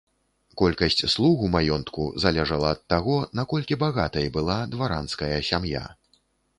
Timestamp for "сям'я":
5.53-5.89